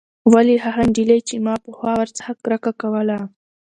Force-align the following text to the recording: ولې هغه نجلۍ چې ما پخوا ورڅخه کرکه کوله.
ولې 0.31 0.55
هغه 0.65 0.81
نجلۍ 0.89 1.19
چې 1.27 1.35
ما 1.45 1.55
پخوا 1.63 1.91
ورڅخه 2.01 2.33
کرکه 2.43 2.71
کوله. 2.81 3.17